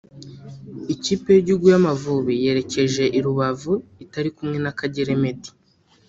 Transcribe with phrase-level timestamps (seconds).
[0.93, 3.73] Ikipe y’igihugu y’Amavubi yerekeje i Rubavu
[4.03, 5.53] itari kumwe na Kagere Meddie